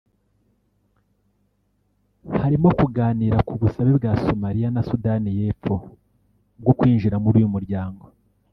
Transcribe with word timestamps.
harimo 2.39 2.69
kuganira 2.79 3.37
ku 3.47 3.53
busabe 3.61 3.91
bwa 3.97 4.11
Somalia 4.23 4.67
na 4.71 4.81
Sudani 4.89 5.29
y’Epfo 5.39 5.75
bwo 6.61 6.73
kwinjira 6.77 7.17
muri 7.23 7.35
uyu 7.39 7.53
muryango 7.55 8.05